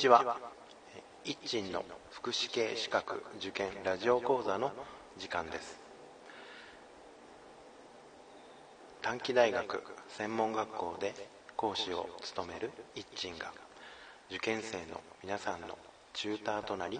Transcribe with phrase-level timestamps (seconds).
[0.00, 0.38] んにちは。
[1.26, 4.72] 一鎮の福祉系資格受験ラジオ講座の
[5.18, 5.78] 時間です。
[9.02, 11.12] 短期大学専門学校で
[11.54, 13.52] 講師を務める一鎮が
[14.30, 15.76] 受験生の皆さんの
[16.14, 16.98] チューターとなり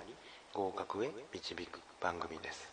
[0.53, 2.69] 合格へ導く番組です。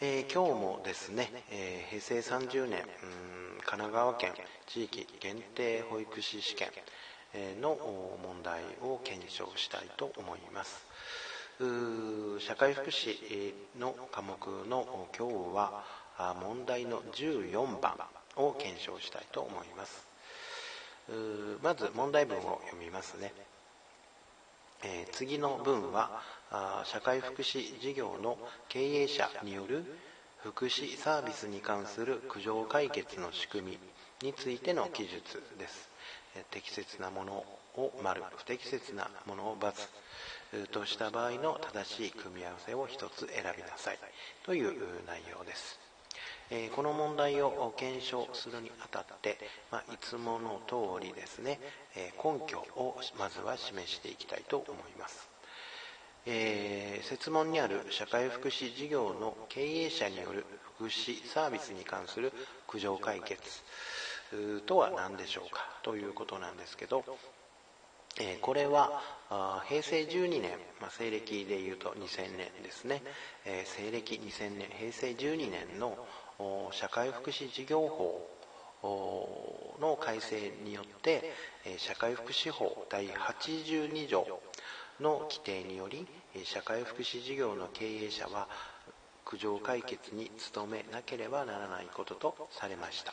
[0.00, 2.84] えー、今日もですね、えー、平成30年
[3.64, 4.34] 神奈川県
[4.66, 6.68] 地域限定保育士試験
[7.60, 7.76] の
[8.22, 10.84] 問題を検証したいと思います。
[12.38, 14.36] 社会福祉の科目
[14.68, 15.84] の今日は
[16.40, 17.96] 問題の14番
[18.36, 20.06] を検証したいと思います。
[21.62, 23.32] まず問題文を読みますね、
[24.82, 26.20] えー、次の文は
[26.84, 28.36] 社会福祉事業の
[28.68, 29.84] 経営者による
[30.42, 33.78] 福祉サービスに関する苦情解決の仕組
[34.22, 35.95] みについての記述です。
[36.50, 37.32] 適切なもの
[37.76, 43.98] を丸不適切なものを×とした場合の正しい組み合わせを一つ選びなさい。
[44.44, 44.72] という
[45.06, 45.78] 内容です。
[46.50, 49.38] えこの問題を検証するにあたって、
[49.70, 51.58] まあ、いつもの通りですね、
[51.96, 55.28] え根拠をまずは示していきたいと思います。
[56.28, 60.44] えー、設問にある社会福祉事業の経営者による
[60.76, 62.32] 福祉サービスに関する
[62.66, 63.40] 苦情解決。
[64.66, 65.66] とは何でしょうか？
[65.82, 67.04] ということなんですけど、
[68.18, 69.02] えー、これは
[69.68, 73.02] 平成12年、まあ、西暦でいうと2000年ですね、
[73.44, 75.96] えー、西暦2000年平成12年の
[76.72, 78.28] 社会福祉事業法
[79.80, 81.32] の改正によって、
[81.78, 84.26] 社会福祉法第82条
[85.00, 86.06] の規定により
[86.44, 88.48] 社会福祉事業の経営者は
[89.24, 93.12] 苦情解決に努めなければならないこととされました。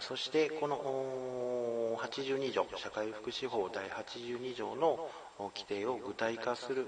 [0.00, 5.10] そしてこの82条社会福祉法第82条の
[5.54, 6.86] 規定を具体化する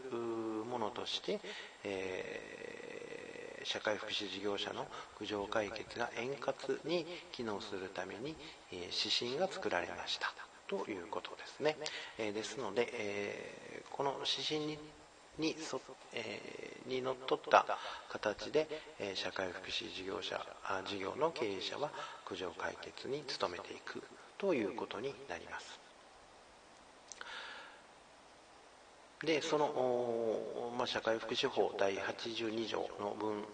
[0.71, 1.41] ものとして、
[1.83, 4.87] えー、社会福祉事業者の
[5.19, 8.37] 苦情解決が円滑に機能するために、
[8.73, 8.79] えー、
[9.27, 10.33] 指針が作られました。
[10.67, 11.77] ということですね、
[12.19, 14.79] えー、ですので、え、この指針
[15.39, 15.81] にそ、
[16.13, 17.67] えー、にのっとった
[18.11, 18.69] 形で、
[18.99, 21.91] えー、社会福祉事業者あ事業の経営者は
[22.25, 24.03] 苦情解決に努めていく
[24.39, 25.84] ということになります。
[29.25, 33.45] でその、まあ、社会福祉法第82条の文、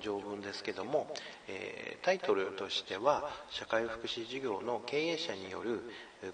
[0.00, 1.12] 条文ですけども、
[1.48, 5.82] えー、タイトルとしては社会福祉事業の経営者による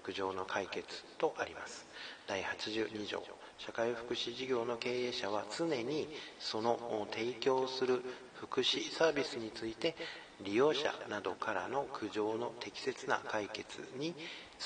[0.03, 0.87] 苦情の解決
[1.17, 1.85] とあります。
[2.27, 3.23] 第82条
[3.57, 6.07] 社会福祉事業の経営者は常に
[6.39, 8.01] その提供する
[8.35, 9.95] 福祉サービスについて
[10.41, 14.13] 利用者などからの苦情の適切な解決に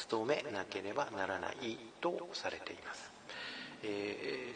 [0.10, 3.12] 努めなければならないとされています、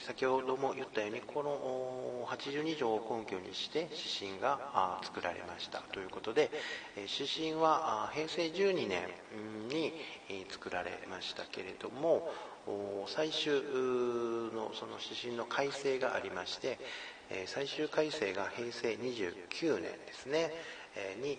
[0.06, 5.80] 先ほども言ったようにこの82条を根拠にして指針が作られました。
[5.92, 6.50] ということで
[6.96, 9.08] 指針は平成12年
[9.70, 9.94] に
[10.50, 12.30] 作られましたけれども
[13.08, 16.80] 最終のその指針の改正がありまして
[17.46, 20.52] 最終改正が平成29年ですね
[21.24, 21.38] に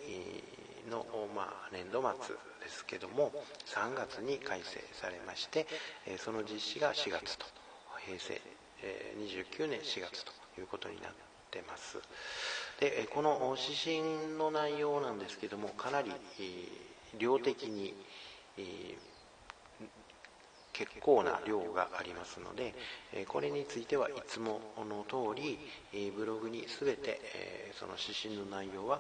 [0.91, 3.33] の、まあ、年度末ですけども
[3.67, 5.67] 3月に改正されまして
[6.19, 7.47] その実施が4月と
[8.07, 8.41] 平成
[8.83, 11.13] 29年4月ということになっ
[11.51, 11.99] てます。
[12.81, 16.11] でこの指針の内容なんですけどもかなり
[17.19, 17.95] 量的に
[20.73, 22.75] 結構な量がありますので
[23.29, 25.59] これについてはいつもの通り
[26.17, 27.21] ブログに全て
[27.79, 28.99] その指針の内容は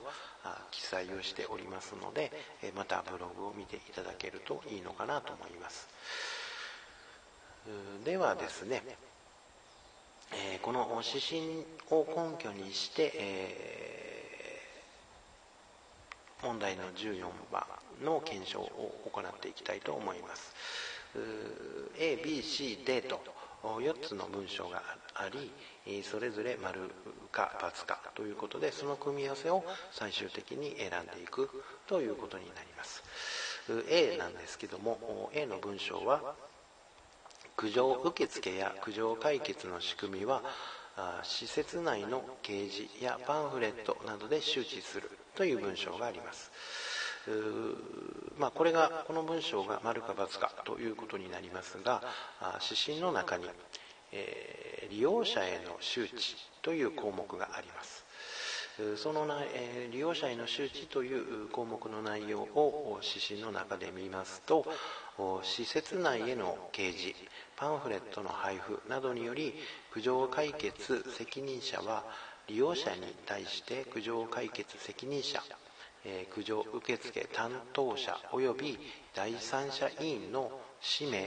[0.70, 2.30] 記載をしておりますので
[2.76, 5.88] またブログを見ていただけるといいのかなと思います。
[8.04, 8.82] ではですね、
[10.34, 17.64] えー、この指針を根拠にして、えー、問題の14番
[18.02, 20.54] の検証を行っていきたいと思います。
[21.98, 23.20] ABCD と
[23.62, 24.82] 4つの文章が
[25.14, 25.52] あり
[26.02, 26.90] それぞれ丸
[27.30, 29.62] か×かということでその組み合わせを
[29.92, 31.50] 最終的に選んでいく
[31.86, 33.02] ということになります。
[33.88, 36.34] A なんですけども A の文章は
[37.56, 40.42] 苦情受付や苦情解決の仕組みは
[41.22, 46.50] 施設内の掲示やパンフレットなどで周知するという文章があります。
[48.36, 52.02] まあ、これがこの文章が丸か×かということになりますが
[52.60, 53.44] 指針の中に、
[54.10, 58.01] えー、利用者への周知という項目があります。
[58.96, 64.64] その内、え利用者への周知という項目の内容を指針の中で見ますと
[65.42, 67.14] 施設内への掲示
[67.56, 69.54] パンフレットの配布などにより
[69.92, 72.04] 苦情解決責任者は
[72.48, 75.42] 利用者に対して苦情解決責任者
[76.04, 78.78] え苦情受付担当者及び
[79.14, 80.50] 第三者委員の
[80.82, 81.22] 氏名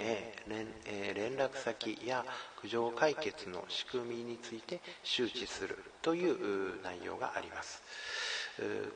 [0.48, 2.26] 連,、え連絡先や
[2.60, 7.82] 苦情解決の仕組みについて周知するという内容があります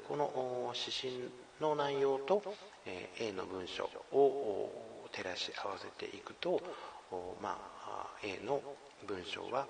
[0.07, 2.43] この指針の内容と
[2.85, 6.61] A の文章を照らし合わせていくと、
[7.41, 8.61] まあ、A の
[9.07, 9.65] 文章は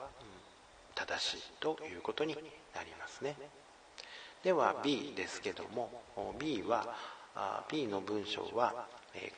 [0.96, 3.36] 正しいということになりますね。
[4.44, 5.90] では B ですけども
[6.40, 6.96] B は
[7.70, 8.88] B の文章は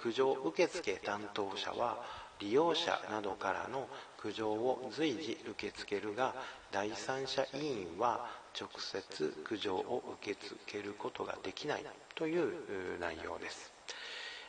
[0.02, 1.98] 苦情受付担当者は
[2.40, 6.34] 利用者などからの苦情を随時受け付けるが
[6.72, 8.28] 第三者委員は
[8.60, 11.86] 直接苦情を受け付けることができない
[12.16, 13.72] という内容です、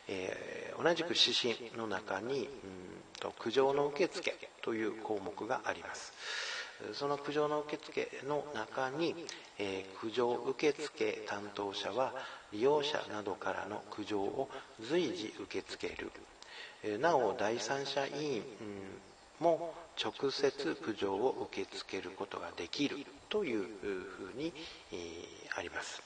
[0.07, 2.47] えー、同じく指針の中にうん
[3.19, 6.52] と苦情の受付という項目があります。
[6.93, 9.15] その苦情の受付の中に、
[9.57, 12.13] えー、苦情受付担当者は
[12.51, 14.49] 利用者などからの苦情を
[14.81, 16.11] 随時受け付ける、
[16.83, 18.43] えー、なお第三者委員
[19.39, 22.97] も直接苦情を受け付けることができる
[23.29, 24.53] というふうに、
[24.91, 26.01] えー、あります。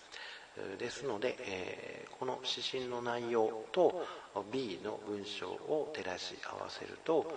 [0.80, 4.04] ですので、えー、この指針の内容と
[4.52, 7.32] B の文章を照らし合わせると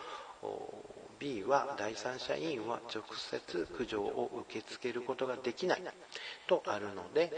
[1.20, 5.82] B は第三者委員は直接苦情を受け付けることができない
[6.48, 7.30] とあるので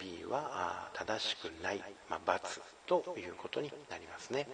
[0.00, 4.48] B は正しくない、まあ、×ということになりますね。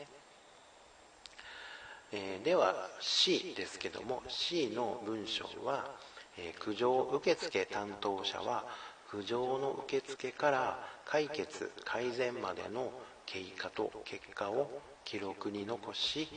[2.12, 5.90] えでは C ですけども C の文章は、
[6.36, 8.66] え苦情受付担当者は
[9.10, 12.92] 苦情の受付から解決改善までの
[13.26, 14.70] 経過と結果を
[15.04, 16.28] 記録に残し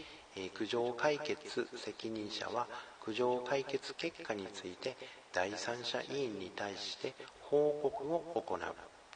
[0.54, 2.68] 苦情解決責任者は
[3.00, 4.98] 苦情解決結果について
[5.34, 8.60] 第三者委員に対して報告を行う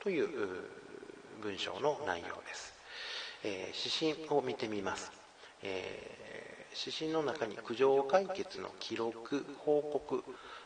[0.01, 0.27] という
[1.41, 2.73] 文章の内容です、
[3.43, 5.11] え、指針を見てみます、
[5.63, 10.23] え、指針の中に苦情解決の記録報告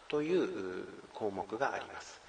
[0.07, 2.21] という項目があります。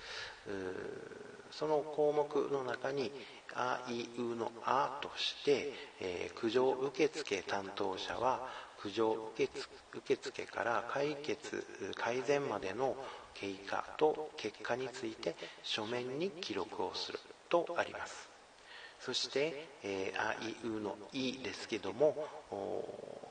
[1.51, 3.13] その項目の中に
[3.55, 8.49] 「あいう」の「あ」として、えー、苦情受付担当者は
[8.79, 11.65] 苦情受付から解決
[11.97, 12.97] 改善までの
[13.35, 17.19] 経過と結果について書面に記録をする
[17.49, 18.29] とあります。
[19.01, 22.29] そして、えー、あいうの「い」ですけども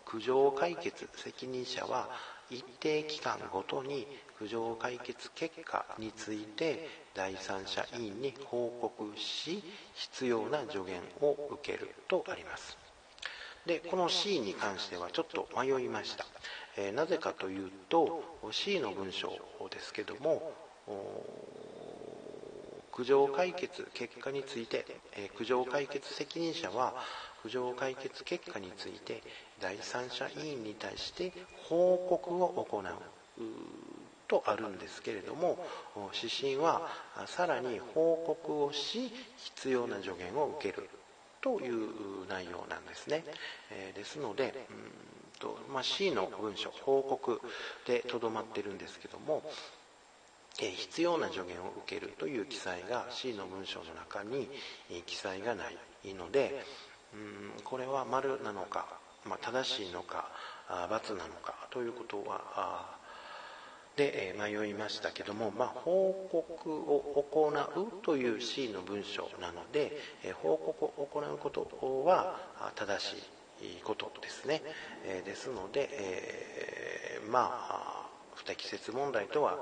[0.05, 2.09] 苦情解決責任者は
[2.53, 4.07] 一定期間ごとに
[4.37, 9.63] 苦情解決結果について第三者委員に報告し
[9.93, 12.77] 必要な助言を受けるとあります。
[13.65, 16.25] でこの C に関してはちょっと迷いました、
[16.75, 18.21] えー、なぜかというと
[18.51, 19.29] C の文章
[19.71, 20.51] ですけども
[22.93, 24.85] 苦情解決結果について、
[25.17, 26.93] え、苦情解決責任者は
[27.41, 29.23] 苦情解決結果について
[29.59, 32.83] 第三者委員に対して報告を行う
[34.27, 35.57] とあるんですけれども
[36.13, 36.87] 指針は
[37.25, 40.87] さらに報告をし必要な助言を受ける
[41.41, 41.89] という
[42.29, 43.25] 内容なんですね、
[43.71, 47.41] え、ですのでうんと、まあ、C の文書報告
[47.85, 49.43] でとどまってるんですけども
[50.57, 54.47] 必要な助言を受けるという記載が C の文章の中に
[55.05, 55.63] 記載がな
[56.03, 56.63] いので
[57.13, 58.87] うんこれは丸なのか、
[59.25, 60.29] まあ、正しいのか
[60.69, 63.01] ×なのかということは
[63.95, 69.97] で迷いましたけども、まあ、報告を行うという C の文章なので
[70.41, 72.39] 報告を行うことは
[72.75, 73.17] 正し
[73.61, 74.61] いことですね。
[75.25, 79.59] ですので、えー、まあ不適切問題とは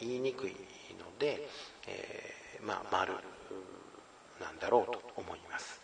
[0.00, 0.52] 言いにくい
[0.98, 1.48] ので、
[1.86, 3.14] えー、まあ丸
[4.40, 5.80] なんだろうと思います。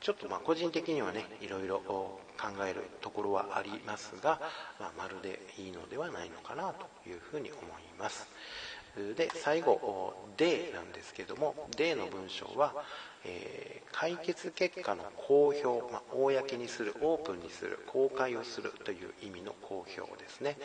[0.00, 2.20] ちょっとまあ個人的にはねいろいろ考
[2.64, 4.40] えるところはありますが、
[4.78, 7.62] まあ、まるでいいのではないのかなというふうに思い
[7.98, 8.28] ます。
[9.16, 12.72] で最後 D なんですけども D の文章は、
[13.24, 20.56] えー、解決結果の公表、まあ、公にするオープンにする公開をするという意味の公表ですね、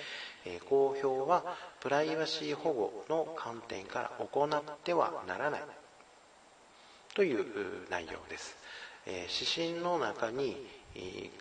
[0.46, 1.44] えー、公表は
[1.82, 5.62] プライバシー保護の観点から行ってはならない。
[7.14, 7.46] という
[7.90, 8.56] 内容です。
[9.06, 10.56] え指針の中に、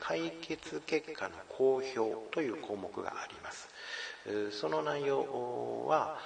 [0.00, 1.94] 解決結果の公表
[2.30, 3.68] という項目があります。
[4.50, 6.18] その内容は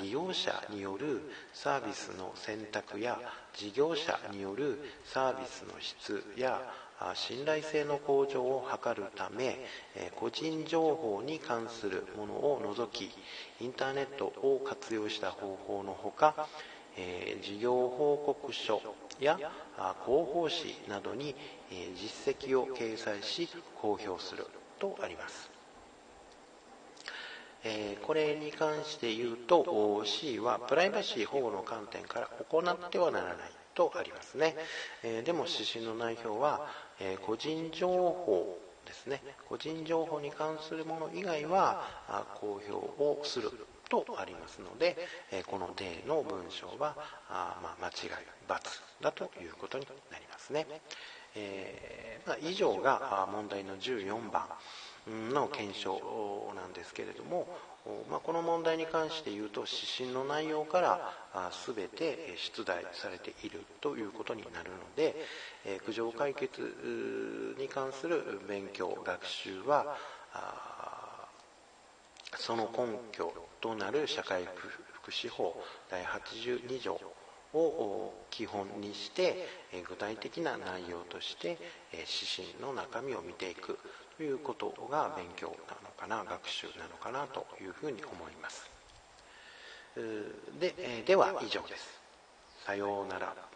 [0.00, 1.22] 利用者による
[1.54, 3.18] サービスの選択や
[3.54, 6.60] 事業者によるサービスの質や
[7.14, 9.58] 信頼性の向上を図るため
[10.16, 13.10] 個人情報に関するものを除き
[13.60, 16.48] インターネットを活用した方法のほか
[17.42, 18.82] 事業報告書
[19.20, 19.36] や
[20.04, 21.36] 広報誌などに
[21.70, 23.48] 実績を掲載し
[23.80, 24.46] 公表する
[24.80, 25.57] とあります。
[27.68, 33.36] えこれに関して言うと C はプライバシー保護の観点から行ってはならない
[33.74, 34.56] とありますね。
[35.02, 36.66] えでも指針の内容は
[36.98, 39.22] え個人情報ですね。
[39.48, 41.84] 個人情報に関するもの以外は
[42.40, 43.50] 公表をする
[43.90, 44.96] とありますので
[45.30, 46.96] えこの例の文章は
[47.28, 48.10] あま間違い
[48.48, 48.60] ×
[49.02, 50.66] だということになりますね、
[51.34, 54.48] え、まあ、以上が問題の14番。
[55.32, 57.46] の検証なんですけれども、
[58.10, 61.12] まあ、この問題に関して言うと指針の内容から
[61.66, 65.14] 全て出題されているということになるので
[65.86, 69.96] 苦情解決に関する勉強学習は
[72.36, 74.46] その根拠となる社会
[74.92, 75.56] 福祉法
[75.90, 77.00] 第82条
[77.54, 79.48] を基本にして
[79.88, 81.56] 具体的な内容として
[81.92, 82.04] 指
[82.50, 83.78] 針の中身を見ていく。
[84.22, 88.70] いうことが勉強なのかな学習なのかなというふうに思います。
[90.60, 91.98] ででは以上です。
[92.64, 93.47] さようなら。